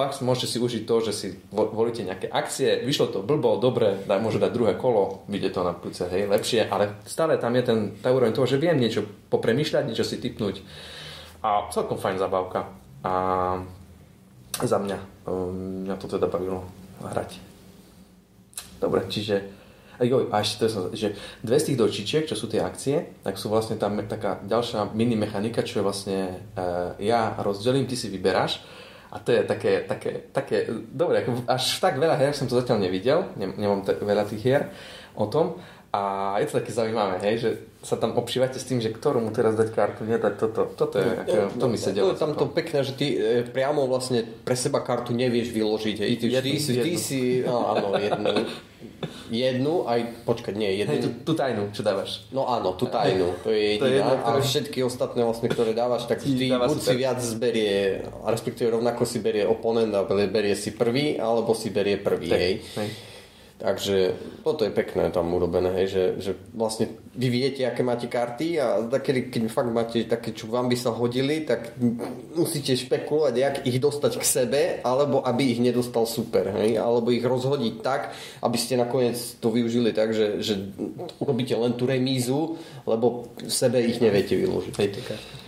fakt 0.00 0.24
môžete 0.24 0.56
si 0.56 0.58
užiť 0.58 0.82
to, 0.88 0.96
že 1.04 1.12
si 1.12 1.28
volíte 1.52 2.00
nejaké 2.00 2.32
akcie, 2.32 2.80
vyšlo 2.80 3.12
to 3.12 3.20
blbo, 3.20 3.60
dobre, 3.60 4.00
daj, 4.08 4.16
môže 4.24 4.40
dať 4.40 4.48
druhé 4.48 4.72
kolo, 4.80 5.28
vyjde 5.28 5.52
to 5.52 5.60
na 5.60 5.76
plúce, 5.76 6.08
hej, 6.08 6.24
lepšie, 6.24 6.64
ale 6.64 7.04
stále 7.04 7.36
tam 7.36 7.52
je 7.52 7.62
ten, 7.68 7.78
tá 8.00 8.08
úroveň 8.08 8.32
toho, 8.32 8.48
že 8.48 8.56
viem 8.56 8.80
niečo 8.80 9.04
popremýšľať, 9.28 9.84
niečo 9.84 10.08
si 10.08 10.16
typnúť. 10.16 10.64
A 11.44 11.68
celkom 11.68 12.00
fajn 12.00 12.16
zabávka 12.16 12.72
a 13.04 13.12
za 14.56 14.78
mňa, 14.80 14.98
mňa 15.84 15.94
to 16.00 16.08
teda 16.08 16.24
bavilo 16.32 16.64
hrať. 17.04 17.36
Dobre, 18.80 19.04
čiže 19.12 19.36
jo, 20.00 20.32
a 20.32 20.40
to 20.40 20.64
som, 20.68 20.88
že 20.96 21.12
dve 21.44 21.60
z 21.60 21.72
tých 21.72 21.80
dočičiek, 21.80 22.24
čo 22.24 22.36
sú 22.36 22.48
tie 22.48 22.64
akcie, 22.64 23.20
tak 23.20 23.36
sú 23.36 23.52
vlastne 23.52 23.76
tam 23.76 24.00
taká 24.08 24.40
ďalšia 24.48 24.96
mini 24.96 25.16
mechanika, 25.16 25.60
čo 25.60 25.80
je 25.80 25.84
vlastne 25.84 26.18
uh, 26.56 26.96
ja 26.96 27.36
rozdelím, 27.44 27.84
ty 27.84 28.00
si 28.00 28.08
vyberáš 28.08 28.64
a 29.10 29.16
to 29.18 29.34
je 29.34 29.42
také, 29.42 29.82
také, 29.90 30.10
také 30.30 30.70
dobre, 30.70 31.26
až 31.50 31.82
tak 31.82 31.98
veľa 31.98 32.14
hier 32.14 32.34
som 32.34 32.46
to 32.46 32.54
zatiaľ 32.54 32.78
nevidel, 32.78 33.26
nemám 33.36 33.82
t- 33.82 33.98
veľa 33.98 34.24
tých 34.30 34.42
hier 34.42 34.62
o 35.18 35.26
tom, 35.26 35.58
a 35.90 36.38
je 36.38 36.46
to 36.46 36.62
také 36.62 36.70
zaujímavé, 36.70 37.18
hej, 37.26 37.36
že 37.42 37.50
sa 37.82 37.98
tam 37.98 38.14
obšívate 38.14 38.62
s 38.62 38.68
tým, 38.68 38.78
že 38.78 38.94
ktorú 38.94 39.18
mu 39.18 39.34
teraz 39.34 39.58
dať 39.58 39.74
kartu, 39.74 40.06
nedať 40.06 40.34
toto. 40.38 40.70
Toto 40.78 41.02
je, 41.02 41.10
ako, 41.18 41.58
to 41.58 41.66
mi 41.66 41.78
sedelo. 41.80 42.06
To 42.06 42.14
je 42.14 42.22
tam 42.22 42.32
to 42.38 42.46
pekné, 42.46 42.86
že 42.86 42.94
ty 42.94 43.06
e, 43.18 43.42
priamo 43.42 43.90
vlastne 43.90 44.22
pre 44.22 44.54
seba 44.54 44.86
kartu 44.86 45.10
nevieš 45.10 45.50
vyložiť. 45.50 45.96
Hej. 45.98 46.10
Ty, 46.22 46.26
jednu, 46.30 46.46
ty, 46.46 46.58
si, 46.62 46.72
ty 46.78 46.92
si, 46.94 47.20
no, 47.42 47.74
áno, 47.74 47.98
jednu, 47.98 48.46
jednu, 49.34 49.74
aj, 49.90 50.00
počkať, 50.22 50.54
nie, 50.54 50.78
jednu. 50.78 50.94
Hej, 50.94 51.00
tú, 51.02 51.08
tú 51.26 51.32
tajnú, 51.34 51.74
čo 51.74 51.82
dávaš. 51.82 52.22
No 52.30 52.46
áno, 52.46 52.78
tú 52.78 52.86
tajnú, 52.86 53.34
to 53.42 53.50
je 53.50 53.74
jediná. 53.74 53.82
To 53.82 53.86
je 53.90 53.96
jedno, 53.98 54.14
ktoré... 54.22 54.38
A 54.38 54.46
všetky 54.46 54.78
ostatné 54.86 55.20
vlastne, 55.26 55.48
ktoré 55.50 55.70
dávaš, 55.74 56.06
tak 56.06 56.22
ty 56.22 56.54
buď 56.54 56.78
si 56.78 56.94
viac 56.94 57.18
zberie, 57.18 58.06
respektíve 58.22 58.78
rovnako 58.78 59.02
si 59.02 59.18
berie 59.18 59.42
oponent 59.42 59.90
a 59.90 60.06
berie 60.06 60.54
si 60.54 60.70
prvý, 60.70 61.18
alebo 61.18 61.50
si 61.50 61.74
berie 61.74 61.98
prvý, 61.98 62.30
hej. 62.30 62.54
hej. 62.78 62.90
Takže 63.60 64.16
toto 64.40 64.64
je 64.64 64.72
pekné 64.72 65.12
tam 65.12 65.28
urobené, 65.36 65.68
hej, 65.84 65.86
že, 65.92 66.04
že 66.16 66.32
vlastne 66.56 66.96
vy 67.12 67.28
viete, 67.28 67.60
aké 67.68 67.84
máte 67.84 68.08
karty 68.08 68.56
a 68.56 68.88
keď, 68.88 69.28
keď 69.28 69.42
fakt 69.52 69.68
máte 69.68 70.00
také, 70.08 70.32
čo 70.32 70.48
vám 70.48 70.72
by 70.72 70.76
sa 70.80 70.96
hodili, 70.96 71.44
tak 71.44 71.76
musíte 72.32 72.72
špekulovať, 72.72 73.34
jak 73.36 73.56
ich 73.68 73.76
dostať 73.76 74.12
k 74.16 74.24
sebe, 74.24 74.62
alebo 74.80 75.20
aby 75.20 75.52
ich 75.52 75.60
nedostal 75.60 76.08
super, 76.08 76.48
hej, 76.56 76.80
alebo 76.80 77.12
ich 77.12 77.20
rozhodiť 77.20 77.74
tak, 77.84 78.16
aby 78.40 78.56
ste 78.56 78.80
nakoniec 78.80 79.20
to 79.44 79.52
využili 79.52 79.92
tak, 79.92 80.16
že, 80.16 80.40
že 80.40 80.56
urobíte 81.20 81.52
len 81.52 81.76
tú 81.76 81.84
remízu, 81.84 82.56
lebo 82.88 83.28
v 83.36 83.52
sebe 83.52 83.84
ich 83.84 84.00
neviete 84.00 84.40
vyložiť. 84.40 84.74
Hej, 84.80 84.90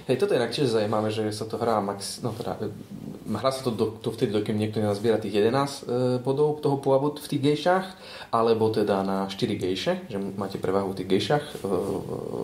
Hej, 0.02 0.18
toto 0.18 0.34
je 0.34 0.40
inak 0.42 0.50
tiež 0.50 0.66
zaujímavé, 0.66 1.14
že 1.14 1.30
sa 1.30 1.46
to 1.46 1.54
hrá 1.56 1.78
max, 1.78 2.18
no 2.26 2.34
teda, 2.34 2.58
hrá 3.36 3.50
sa 3.52 3.62
to 3.64 3.70
do, 3.70 3.86
to 4.00 4.10
vtedy, 4.12 4.32
dokým 4.32 4.56
niekto 4.56 4.80
nazbiera 4.80 5.20
tých 5.20 5.38
11 5.38 5.52
e, 5.52 5.80
bodov 6.20 6.60
toho 6.60 6.80
pôvodu 6.80 7.20
v 7.20 7.30
tých 7.30 7.42
gejšách, 7.42 7.86
alebo 8.32 8.72
teda 8.72 9.04
na 9.04 9.28
4 9.28 9.36
gejše, 9.56 9.92
že 10.08 10.18
máte 10.36 10.56
prevahu 10.56 10.92
v 10.92 10.98
tých 11.02 11.08
gejšách 11.08 11.44
e, 11.44 11.54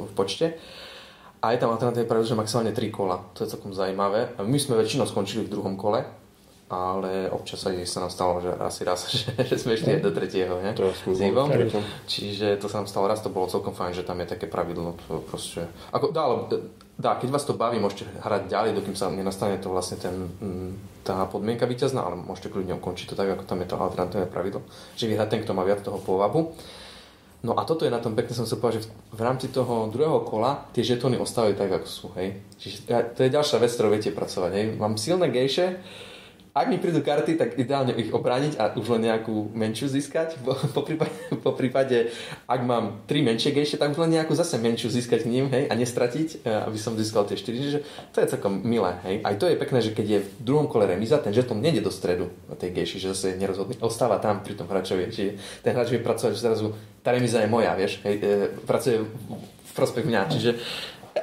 v 0.09 0.11
počte. 0.13 0.57
A 1.39 1.55
je 1.55 1.63
tam 1.63 1.71
alternatíva 1.71 2.11
pravidlo, 2.11 2.35
že 2.35 2.41
maximálne 2.41 2.75
3 2.75 2.91
kola. 2.91 3.23
To 3.39 3.47
je 3.47 3.53
celkom 3.55 3.71
zaujímavé. 3.71 4.35
My 4.43 4.59
sme 4.59 4.75
väčšinou 4.75 5.07
skončili 5.07 5.47
v 5.47 5.55
druhom 5.55 5.79
kole, 5.79 6.03
ale 6.69 7.33
občas 7.33 7.65
aj 7.65 7.81
sa 7.89 8.05
nám 8.05 8.13
stalo, 8.13 8.45
že 8.45 8.53
asi 8.61 8.83
raz, 8.85 9.09
že, 9.15 9.33
že 9.41 9.57
sme 9.57 9.75
išli 9.75 9.99
aj 9.99 10.03
do 10.05 10.13
tretieho, 10.13 10.61
ne? 10.61 10.77
To. 10.77 10.93
Čiže 12.05 12.61
to 12.61 12.69
sa 12.69 12.85
nám 12.85 12.89
stalo 12.93 13.09
raz, 13.09 13.25
to 13.25 13.33
bolo 13.33 13.49
celkom 13.49 13.73
fajn, 13.73 13.97
že 13.97 14.05
tam 14.05 14.21
je 14.21 14.29
také 14.29 14.45
pravidlo. 14.45 14.95
Proste, 15.33 15.65
ako, 15.95 16.13
dá, 16.13 16.29
dá, 16.99 17.15
keď 17.15 17.31
vás 17.31 17.47
to 17.47 17.55
baví, 17.55 17.79
môžete 17.79 18.11
hrať 18.19 18.51
ďalej, 18.51 18.75
dokým 18.75 18.99
sa 18.99 19.07
nenastane 19.09 19.55
to 19.63 19.71
vlastne 19.71 20.03
ten, 20.03 20.15
mm, 20.43 20.71
tá 21.07 21.25
podmienka 21.31 21.65
víťazná, 21.65 22.03
ale 22.03 22.19
môžete 22.19 22.51
kľudne 22.51 22.75
ukončiť 22.83 23.15
to 23.15 23.15
tak, 23.15 23.31
ako 23.39 23.47
tam 23.47 23.63
je 23.63 23.71
to 23.71 23.79
alternatívne 23.79 24.27
pravidlo, 24.27 24.67
že 24.99 25.07
vyhrá 25.07 25.31
ten, 25.31 25.39
kto 25.41 25.55
má 25.55 25.63
viac 25.63 25.81
toho 25.81 26.03
pôvabu. 26.03 26.59
No 27.39 27.55
a 27.55 27.63
toto 27.63 27.87
je 27.87 27.95
na 27.95 28.03
tom 28.03 28.19
pekne, 28.19 28.35
som 28.35 28.51
sa 28.51 28.59
povedal, 28.59 28.83
že 28.83 28.91
v 29.15 29.21
rámci 29.23 29.47
toho 29.55 29.87
druhého 29.95 30.27
kola 30.27 30.67
tie 30.75 30.83
žetóny 30.83 31.23
ostávajú 31.23 31.55
tak, 31.55 31.71
ako 31.71 31.87
sú, 31.87 32.07
hej. 32.19 32.43
Čiže 32.59 32.91
to 33.15 33.21
je 33.23 33.31
ďalšia 33.31 33.63
vec, 33.63 33.71
ktorou 33.71 33.95
viete 33.95 34.11
pracovať, 34.11 34.51
hej. 34.59 34.67
Mám 34.75 34.99
silné 34.99 35.31
gejše, 35.31 35.79
ak 36.55 36.67
mi 36.69 36.81
prídu 36.81 37.05
karty, 37.05 37.37
tak 37.37 37.57
ideálne 37.61 37.93
ich 37.95 38.13
obrániť 38.13 38.57
a 38.57 38.73
už 38.73 38.97
len 38.97 39.11
nejakú 39.13 39.53
menšiu 39.53 39.89
získať. 39.89 40.41
Po, 40.45 40.57
po, 40.57 40.83
prípade, 40.83 41.13
po 41.45 41.53
prípade, 41.53 42.13
ak 42.49 42.61
mám 42.65 43.05
tri 43.05 43.21
menšie 43.21 43.53
gejše, 43.53 43.77
tak 43.77 43.93
už 43.93 44.01
len 44.09 44.17
nejakú 44.17 44.33
zase 44.33 44.57
menšiu 44.57 44.89
získať 44.89 45.25
k 45.25 45.31
ním, 45.31 45.47
hej, 45.53 45.69
a 45.69 45.75
nestratiť, 45.77 46.45
e, 46.45 46.51
aby 46.69 46.79
som 46.81 46.97
získal 46.97 47.29
tie 47.29 47.37
4. 47.37 47.53
Čiže 47.53 47.79
to 48.15 48.25
je 48.25 48.31
celkom 48.33 48.65
milé, 48.65 48.97
hej. 49.05 49.21
Aj 49.23 49.35
to 49.37 49.45
je 49.45 49.61
pekné, 49.61 49.79
že 49.85 49.93
keď 49.93 50.07
je 50.09 50.21
v 50.25 50.29
druhom 50.41 50.67
kole 50.71 50.89
remiza, 50.89 51.21
ten 51.21 51.37
žeton 51.37 51.61
nejde 51.61 51.85
do 51.85 51.93
stredu 51.93 52.33
tej 52.57 52.73
gejši, 52.73 52.97
že 52.97 53.13
zase 53.13 53.29
nerozhodný, 53.37 53.77
ostáva 53.85 54.17
tam 54.19 54.41
pri 54.41 54.57
tom 54.57 54.67
hráčovi. 54.71 55.13
Čiže 55.13 55.63
ten 55.63 55.77
hráč 55.77 55.93
vie 55.93 56.01
pracovať, 56.01 56.33
že 56.33 56.41
zrazu 56.41 56.73
tá 57.05 57.13
remiza 57.13 57.45
je 57.45 57.49
moja, 57.49 57.77
vieš, 57.77 58.01
hej, 58.05 58.15
e, 58.19 58.27
pracuje 58.65 59.05
v 59.05 59.73
prospech 59.77 60.07
mňa. 60.09 60.23
Čiže 60.33 60.51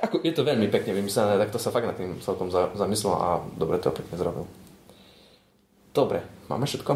ako, 0.02 0.22
je 0.24 0.34
to 0.36 0.44
veľmi 0.44 0.68
pekne 0.68 0.92
vymyslené, 0.92 1.40
tak 1.40 1.52
to 1.52 1.60
sa 1.62 1.72
fakt 1.72 1.88
nad 1.88 1.96
tým 1.96 2.20
celkom 2.20 2.52
zamyslel 2.52 3.16
a 3.16 3.30
dobre 3.56 3.80
to 3.80 3.96
pekne 3.96 4.16
zrobil. 4.20 4.46
Dobre, 5.96 6.20
máme 6.52 6.68
všetko? 6.68 6.92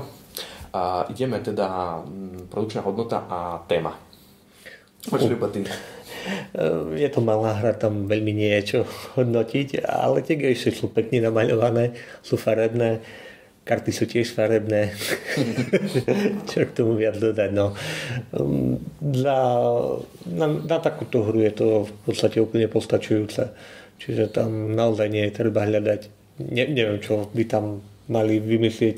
A 0.76 1.08
ideme 1.08 1.40
teda 1.40 2.00
mm, 2.04 2.52
produkčná 2.52 2.84
hodnota 2.84 3.24
a 3.32 3.64
téma. 3.64 3.96
Poď, 5.08 5.40
uh. 5.40 5.48
ty. 5.48 5.64
Je 7.00 7.08
to 7.08 7.24
malá 7.24 7.56
hra, 7.56 7.80
tam 7.80 8.12
veľmi 8.12 8.36
nie 8.36 8.52
je 8.60 8.64
čo 8.76 8.80
hodnotiť, 9.16 9.88
ale 9.88 10.20
tie 10.20 10.36
gejše 10.36 10.76
sú 10.76 10.92
pekne 10.92 11.24
namaľované, 11.24 11.96
sú 12.20 12.36
farebné, 12.36 13.00
karty 13.64 13.92
sú 13.96 14.04
tiež 14.04 14.36
farebné. 14.36 14.92
čo 16.52 16.68
k 16.68 16.76
tomu 16.76 17.00
viac 17.00 17.16
dodať, 17.16 17.56
no. 17.56 17.72
Dla, 19.00 19.40
na, 20.28 20.46
na 20.60 20.78
takúto 20.84 21.24
hru 21.24 21.40
je 21.40 21.54
to 21.56 21.68
v 21.88 21.94
podstate 22.04 22.44
úplne 22.44 22.68
postačujúce. 22.68 23.48
Čiže 23.96 24.36
tam 24.36 24.76
naozaj 24.76 25.08
nie 25.08 25.24
je 25.32 25.38
treba 25.40 25.64
hľadať. 25.64 26.12
Ne, 26.52 26.68
neviem, 26.68 27.00
čo 27.00 27.32
by 27.32 27.44
tam 27.48 27.80
mali 28.10 28.42
vymyslieť, 28.42 28.98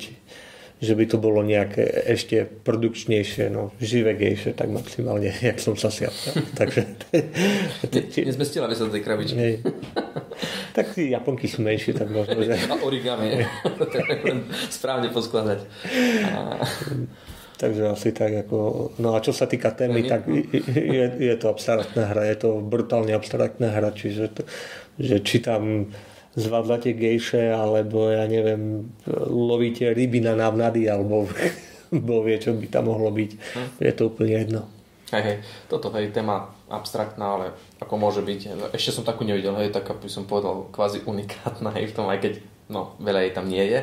že 0.81 0.97
by 0.97 1.05
to 1.05 1.21
bolo 1.21 1.45
nejaké 1.45 1.85
ešte 2.09 2.41
produkčnejšie, 2.41 3.53
no, 3.53 3.69
živegejšie, 3.77 4.57
tak 4.57 4.73
maximálne, 4.73 5.29
jak 5.53 5.61
som 5.61 5.77
sa 5.77 5.93
sial. 5.93 6.09
Takže... 6.59 6.81
Nezmestila 8.25 8.65
by 8.65 8.73
sa 8.73 8.89
do 8.89 8.93
tej 8.97 9.03
krabičky. 9.05 9.61
Tak 10.73 10.97
tí 10.97 11.13
Japonky 11.13 11.45
sú 11.45 11.61
menšie, 11.61 11.93
tak 11.93 12.09
možno, 12.09 12.41
že... 12.41 12.57
A 12.65 12.81
origami, 12.81 13.45
správne 14.81 15.13
poskladať. 15.13 15.59
A... 16.25 16.65
Takže 17.61 17.93
asi 17.93 18.09
tak 18.09 18.33
ako... 18.49 18.89
No 18.97 19.13
a 19.13 19.21
čo 19.21 19.37
sa 19.37 19.45
týka 19.45 19.69
témy, 19.69 20.09
tak 20.09 20.25
je, 20.25 21.05
je 21.13 21.35
to 21.37 21.53
abstraktná 21.53 22.09
hra, 22.09 22.25
je 22.33 22.37
to 22.41 22.57
brutálne 22.57 23.13
abstraktná 23.13 23.69
hra, 23.69 23.93
čiže 23.93 24.33
to, 24.33 24.41
že 24.97 25.21
či 25.21 25.45
tam 25.45 25.93
zvládate 26.35 26.95
gejše, 26.95 27.51
alebo 27.51 28.07
ja 28.07 28.23
neviem, 28.27 28.87
lovíte 29.27 29.91
ryby 29.91 30.23
na 30.23 30.35
návnady, 30.35 30.87
alebo 30.87 31.27
bo 32.07 32.23
vie, 32.23 32.39
čo 32.39 32.55
by 32.55 32.67
tam 32.71 32.87
mohlo 32.87 33.11
byť. 33.11 33.31
Hm. 33.35 33.69
Je 33.83 33.91
to 33.91 34.03
úplne 34.07 34.35
jedno. 34.35 34.61
Hej, 35.11 35.23
hej, 35.27 35.37
toto 35.67 35.91
je 35.91 36.07
téma 36.07 36.55
abstraktná, 36.71 37.35
ale 37.35 37.45
ako 37.83 37.99
môže 37.99 38.23
byť. 38.23 38.71
Ešte 38.71 38.95
som 38.95 39.03
takú 39.03 39.27
nevidel, 39.27 39.51
hej, 39.59 39.75
tak 39.75 39.91
by 39.91 40.07
som 40.07 40.23
povedal 40.23 40.71
kvázi 40.71 41.03
unikátna, 41.03 41.75
hej, 41.75 41.91
v 41.91 41.95
tom, 41.99 42.07
aj 42.07 42.19
keď 42.23 42.33
no, 42.71 42.95
veľa 43.03 43.27
jej 43.27 43.33
tam 43.35 43.51
nie 43.51 43.65
je. 43.67 43.79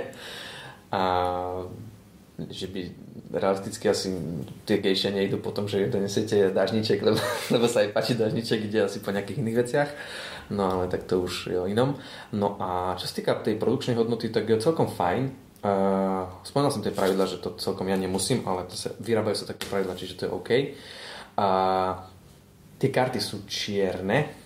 A 0.88 1.02
že 2.46 2.70
by 2.70 2.80
realisticky 3.34 3.90
asi 3.90 4.14
tie 4.62 4.78
gejše 4.78 5.10
nejdu 5.10 5.42
po 5.42 5.50
tom, 5.50 5.66
že 5.66 5.90
donesiete 5.90 6.54
dažniček, 6.54 7.02
lebo, 7.02 7.18
lebo 7.54 7.66
sa 7.66 7.82
aj 7.82 7.90
páči 7.90 8.14
dažniček, 8.14 8.70
ide 8.70 8.86
asi 8.86 9.02
po 9.02 9.10
nejakých 9.10 9.42
iných 9.42 9.58
veciach. 9.58 9.90
No 10.54 10.78
ale 10.78 10.84
tak 10.86 11.04
to 11.10 11.26
už 11.26 11.50
je 11.50 11.58
o 11.58 11.66
inom. 11.66 11.98
No 12.32 12.56
a 12.62 12.94
čo 12.94 13.10
sa 13.10 13.14
týka 13.18 13.36
tej 13.42 13.58
produkčnej 13.58 13.98
hodnoty, 13.98 14.30
tak 14.30 14.46
je 14.46 14.62
celkom 14.62 14.86
fajn. 14.86 15.50
Uh, 15.58 16.30
spomínal 16.46 16.70
som 16.70 16.86
tie 16.86 16.94
pravidla, 16.94 17.26
že 17.26 17.42
to 17.42 17.58
celkom 17.58 17.90
ja 17.90 17.98
nemusím, 17.98 18.46
ale 18.46 18.70
to 18.70 18.78
sa, 18.78 18.94
vyrábajú 19.02 19.42
sa 19.42 19.50
také 19.50 19.66
pravidla, 19.66 19.98
čiže 19.98 20.14
to 20.14 20.22
je 20.24 20.30
OK. 20.30 20.50
A 21.34 21.48
tie 22.78 22.88
karty 22.94 23.18
sú 23.18 23.42
čierne. 23.50 24.37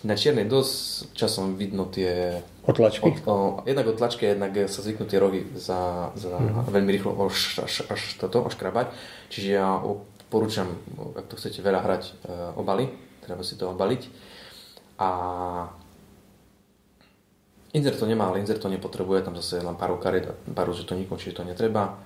Na 0.00 0.16
čiernej 0.16 0.48
dosť 0.48 1.12
časom 1.12 1.60
vidno 1.60 1.84
tie... 1.84 2.40
Otlačky? 2.64 3.04
Od, 3.04 3.16
o, 3.28 3.34
jednak 3.68 3.92
otlačky, 3.92 4.24
jednak 4.24 4.56
sa 4.66 4.80
zvyknú 4.80 5.04
tie 5.04 5.20
rohy 5.20 5.44
za, 5.52 6.10
za 6.16 6.32
mm. 6.40 6.72
veľmi 6.72 6.90
rýchlo 6.96 7.12
až, 7.28 7.60
až, 7.60 7.86
až 7.92 8.00
toto 8.16 8.40
oškrabať. 8.48 8.88
Čiže 9.28 9.48
ja 9.52 9.78
porúčam, 10.32 10.72
ak 11.12 11.28
to 11.28 11.36
chcete 11.36 11.60
veľa 11.60 11.84
hrať, 11.84 12.02
uh, 12.24 12.56
obaly, 12.56 12.88
treba 13.20 13.44
si 13.44 13.60
to 13.60 13.68
obaliť 13.68 14.32
a 14.96 15.08
Inzer 17.72 17.96
to 17.96 18.04
nemá, 18.04 18.28
ale 18.28 18.44
Inzer 18.44 18.60
to 18.60 18.68
nepotrebuje, 18.68 19.24
tam 19.24 19.34
zase 19.36 19.64
len 19.64 19.76
pár 19.76 19.96
kariet 19.96 20.28
a 20.28 20.34
pár 20.52 20.68
žetoníkov, 20.76 21.16
čiže 21.16 21.40
to 21.40 21.48
netreba. 21.48 21.96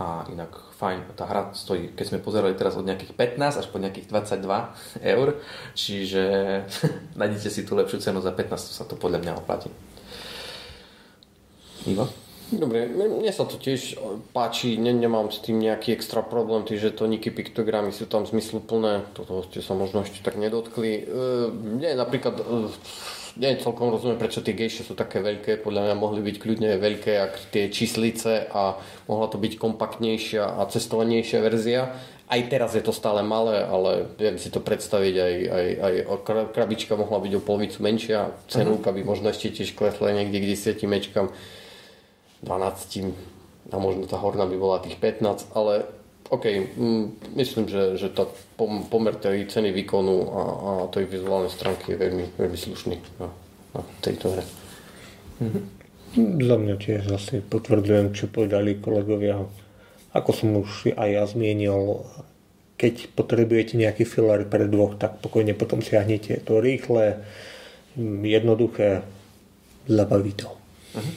A 0.00 0.24
inak 0.32 0.56
fajn, 0.80 1.12
tá 1.12 1.28
hra 1.28 1.52
stojí, 1.52 1.92
keď 1.92 2.04
sme 2.08 2.24
pozerali 2.24 2.56
teraz 2.56 2.72
od 2.80 2.88
nejakých 2.88 3.12
15 3.36 3.60
až 3.60 3.66
po 3.68 3.76
nejakých 3.76 4.08
22 4.08 5.04
eur, 5.04 5.28
čiže 5.76 6.24
nájdete 7.20 7.48
si 7.52 7.68
tú 7.68 7.76
lepšiu 7.76 8.00
cenu 8.00 8.24
za 8.24 8.32
15, 8.32 8.80
sa 8.80 8.88
to 8.88 8.96
podľa 8.96 9.20
mňa 9.20 9.32
oplatí. 9.36 9.68
Ivo? 11.84 12.08
Dobre, 12.50 12.90
mne 12.90 13.30
sa 13.30 13.46
to 13.46 13.62
tiež 13.62 13.94
páči, 14.34 14.74
ne, 14.74 14.90
nemám 14.90 15.30
s 15.30 15.38
tým 15.38 15.62
nejaký 15.62 15.94
extra 15.94 16.18
problém, 16.18 16.66
tí 16.66 16.74
žetoníky, 16.74 17.30
piktogramy 17.30 17.94
sú 17.94 18.10
tam 18.10 18.26
zmysluplné, 18.26 19.06
toto 19.14 19.46
ste 19.46 19.62
sa 19.62 19.78
možno 19.78 20.02
ešte 20.02 20.18
tak 20.18 20.34
nedotkli. 20.34 20.98
E, 20.98 21.02
mne 21.54 21.94
napríklad, 21.94 22.42
e, 22.42 22.66
nie 23.36 23.54
celkom 23.60 23.94
rozumiem, 23.94 24.18
prečo 24.18 24.42
tie 24.42 24.56
gejše 24.56 24.82
sú 24.82 24.98
také 24.98 25.22
veľké, 25.22 25.62
podľa 25.62 25.86
mňa 25.90 25.94
mohli 25.94 26.24
byť 26.24 26.36
kľudne 26.40 26.70
veľké, 26.80 27.12
ak 27.20 27.52
tie 27.54 27.70
číslice 27.70 28.50
a 28.50 28.74
mohla 29.06 29.26
to 29.30 29.38
byť 29.38 29.60
kompaktnejšia 29.60 30.58
a 30.58 30.66
cestovanejšia 30.66 31.38
verzia. 31.44 31.94
Aj 32.30 32.40
teraz 32.46 32.78
je 32.78 32.82
to 32.82 32.94
stále 32.94 33.26
malé, 33.26 33.66
ale 33.66 34.06
viem 34.14 34.38
si 34.38 34.54
to 34.54 34.62
predstaviť, 34.62 35.14
aj, 35.18 35.34
aj, 35.50 35.66
aj 35.82 35.94
krabička 36.54 36.94
mohla 36.94 37.18
byť 37.18 37.32
o 37.38 37.42
polovicu 37.42 37.82
menšia, 37.82 38.30
cenúka 38.46 38.94
by 38.94 39.02
možno 39.02 39.34
ešte 39.34 39.50
tiež 39.50 39.74
klesla 39.74 40.14
niekde 40.14 40.38
k 40.38 40.54
10 40.54 40.78
mečkam 40.86 41.26
12 42.46 43.12
a 43.70 43.76
možno 43.78 44.06
tá 44.06 44.16
horná 44.18 44.46
by 44.46 44.56
bola 44.56 44.82
tých 44.82 44.98
15, 44.98 45.52
ale 45.54 45.90
OK, 46.30 46.46
mm, 46.78 47.34
myslím, 47.34 47.66
že, 47.66 47.98
že 47.98 48.06
tá 48.06 48.22
pomer 48.86 49.18
tej 49.18 49.50
ceny 49.50 49.74
výkonu 49.74 50.16
a, 50.30 50.42
a 50.42 50.70
tej 50.86 51.10
vizuálnej 51.10 51.50
stránky 51.50 51.92
je 51.94 51.98
veľmi, 51.98 52.38
veľmi 52.38 52.58
slušný 52.58 52.96
na, 53.18 53.28
na 53.74 53.80
tejto 53.98 54.38
hre. 54.38 54.44
Mm-hmm. 55.42 55.64
Za 56.42 56.56
mňa 56.58 56.74
tiež 56.78 57.02
zase 57.10 57.42
potvrdzujem, 57.42 58.14
čo 58.14 58.30
povedali 58.30 58.78
kolegovia. 58.78 59.42
Ako 60.14 60.30
som 60.30 60.54
už 60.58 60.94
aj 60.94 61.08
ja 61.10 61.22
zmienil, 61.26 62.06
keď 62.78 63.10
potrebujete 63.14 63.74
nejaký 63.74 64.06
filler 64.06 64.46
pre 64.46 64.70
dvoch, 64.70 64.98
tak 64.98 65.18
pokojne 65.22 65.54
potom 65.58 65.82
siahnete. 65.82 66.38
Je 66.38 66.42
to 66.42 66.62
rýchle, 66.62 67.26
jednoduché, 68.22 69.02
zabaví 69.90 70.34
to. 70.34 70.50
Uh-huh. 70.94 71.14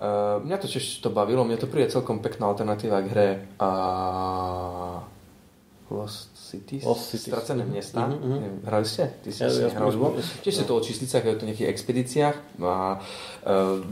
Uh, 0.00 0.40
mňa 0.40 0.56
to 0.56 0.64
tiež 0.64 1.04
to 1.04 1.12
bavilo, 1.12 1.44
mne 1.44 1.60
to 1.60 1.68
príde 1.68 1.92
celkom 1.92 2.24
pekná 2.24 2.48
alternatíva 2.48 3.04
k 3.04 3.08
hre 3.12 3.28
a 3.60 3.68
Lost 5.90 6.32
Cities, 6.32 6.84
Lost 6.84 7.10
Cities. 7.10 7.28
Stracené 7.28 7.64
mesta. 7.64 8.06
Mhm, 8.06 8.16
mhm. 8.16 8.30
Neviem, 8.32 8.56
Hrali 8.64 8.86
ste? 8.86 9.04
Ty 9.20 9.28
si 9.28 9.42
Ja- 9.42 9.50
ja 9.50 9.68
som- 9.68 10.16
Tiež 10.40 10.56
je 10.56 10.64
to 10.64 10.72
o 10.72 10.80
číslicách, 10.80 11.20
je 11.20 11.36
to 11.36 11.44
v 11.44 11.48
nejakých 11.52 11.68
expedíciách 11.68 12.36
a 12.62 12.96
uh, 12.96 13.82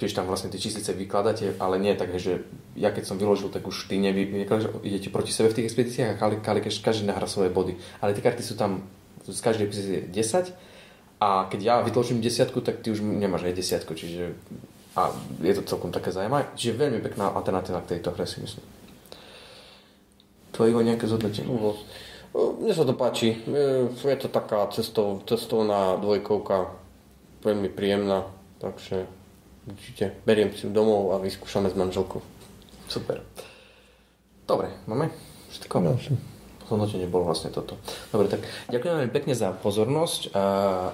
tiež 0.00 0.16
tam 0.16 0.24
vlastne 0.24 0.48
tie 0.48 0.56
číslice 0.56 0.96
vykladáte, 0.96 1.60
ale 1.60 1.76
nie 1.76 1.92
tak, 1.92 2.14
že 2.16 2.40
ja 2.72 2.88
keď 2.88 3.04
som 3.04 3.20
vyložil, 3.20 3.52
tak 3.52 3.66
už 3.66 3.84
ty 3.84 4.00
nevy, 4.00 4.24
nekladáš, 4.32 4.72
idete 4.80 5.12
proti 5.12 5.28
sebe 5.28 5.52
v 5.52 5.60
tých 5.60 5.68
expedíciách 5.68 6.16
a 6.16 6.16
každý, 6.16 6.40
každý, 6.40 6.80
každý 6.80 7.04
nahrá 7.04 7.28
svoje 7.28 7.52
body. 7.52 7.76
Ale 8.00 8.16
tie 8.16 8.24
karty 8.24 8.40
sú 8.40 8.56
tam 8.56 8.80
z 9.28 9.36
každej 9.36 9.68
epizódy 9.68 10.08
10 10.08 10.56
a 11.20 11.44
keď 11.52 11.60
ja 11.60 11.74
vytločím 11.84 12.24
desiatku, 12.24 12.64
tak 12.64 12.80
ty 12.80 12.88
už 12.88 13.04
nemáš 13.04 13.44
aj 13.44 13.52
desiatku, 13.52 13.92
čiže 13.92 14.32
a 14.96 15.14
je 15.42 15.54
to 15.54 15.62
celkom 15.62 15.94
také 15.94 16.10
zaujímavé. 16.10 16.50
Čiže 16.58 16.80
veľmi 16.80 17.00
pekná 17.02 17.30
alternatíva 17.30 17.82
k 17.86 17.96
tejto 17.96 18.14
hre 18.14 18.26
si 18.26 18.42
myslím. 18.42 18.64
Tvoje 20.50 20.74
Ivo, 20.74 20.82
nejaké 20.82 21.06
zhodnotenie? 21.06 21.46
No, 21.46 21.78
Mne 22.30 22.74
sa 22.74 22.86
to 22.86 22.94
páči. 22.94 23.42
Je 23.90 24.18
to 24.18 24.30
taká 24.30 24.66
cestov, 24.70 25.26
cestovná 25.26 25.98
dvojkovka, 25.98 26.70
veľmi 27.42 27.66
príjemná, 27.74 28.26
takže 28.62 29.06
určite 29.66 30.14
beriem 30.22 30.54
si 30.54 30.66
ju 30.66 30.70
domov 30.70 31.10
a 31.14 31.18
vyskúšame 31.18 31.70
s 31.70 31.74
manželkou. 31.74 32.22
Super. 32.86 33.22
Dobre, 34.46 34.70
máme 34.86 35.10
všetko? 35.50 35.74
No, 35.82 35.98
Hodnotenie 36.70 37.10
bolo 37.10 37.26
vlastne 37.26 37.50
toto. 37.50 37.74
Dobre, 38.14 38.30
tak 38.30 38.46
ďakujem 38.70 38.94
veľmi 38.94 39.10
pekne 39.10 39.34
za 39.34 39.50
pozornosť. 39.50 40.30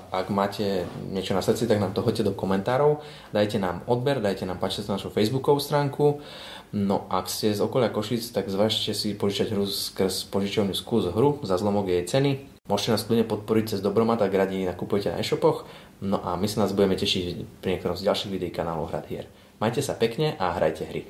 Ak 0.08 0.32
máte 0.32 0.88
niečo 1.12 1.36
na 1.36 1.44
srdci, 1.44 1.68
tak 1.68 1.76
nám 1.76 1.92
to 1.92 2.00
hoďte 2.00 2.24
do 2.24 2.32
komentárov. 2.32 3.04
Dajte 3.36 3.60
nám 3.60 3.84
odber, 3.84 4.24
dajte 4.24 4.48
nám 4.48 4.56
páčiť 4.56 4.88
na 4.88 4.96
našu 4.96 5.12
facebookovú 5.12 5.60
stránku. 5.60 6.24
No 6.72 7.04
ak 7.12 7.28
ste 7.28 7.52
z 7.52 7.60
okolia 7.60 7.92
Košic, 7.92 8.24
tak 8.32 8.48
zvažte 8.48 8.96
si 8.96 9.12
požičať 9.12 9.52
hru 9.52 9.68
skrz 9.68 10.32
požičovňu 10.32 10.72
skús 10.72 11.12
hru 11.12 11.44
za 11.44 11.60
zlomok 11.60 11.92
jej 11.92 12.02
ceny. 12.08 12.56
Môžete 12.66 12.96
nás 12.96 13.06
kľudne 13.06 13.28
podporiť 13.28 13.76
cez 13.76 13.80
Dobromat, 13.84 14.18
ak 14.24 14.34
radi 14.34 14.66
nakupujete 14.66 15.14
na 15.14 15.22
e-shopoch. 15.22 15.68
No 16.02 16.18
a 16.24 16.34
my 16.34 16.50
sa 16.50 16.66
nás 16.66 16.74
budeme 16.74 16.98
tešiť 16.98 17.62
pri 17.62 17.76
niektorom 17.76 17.94
z 17.94 18.10
ďalších 18.10 18.32
videí 18.32 18.50
kanálov 18.50 18.90
Hrad 18.90 19.06
hier. 19.06 19.30
Majte 19.62 19.84
sa 19.84 19.94
pekne 19.94 20.34
a 20.40 20.50
hrajte 20.58 20.88
hry. 20.88 21.06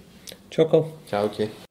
Čoko? 0.53 0.93
Čaute. 1.09 1.66